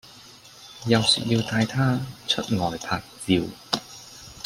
[0.87, 3.43] 又說要帶她出外拍照